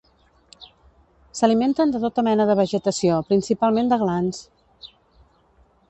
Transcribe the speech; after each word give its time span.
S'alimenten 1.39 1.93
de 1.95 2.01
tota 2.05 2.23
mena 2.29 2.49
de 2.53 2.57
vegetació, 2.63 3.21
principalment 3.29 3.93
de 3.93 4.01
glans. 4.07 4.41